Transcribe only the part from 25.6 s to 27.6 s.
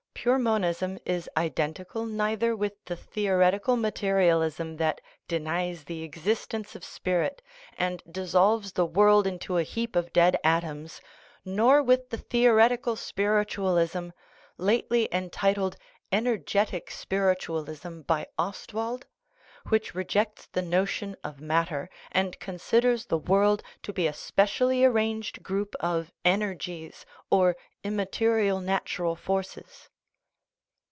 of" energies" or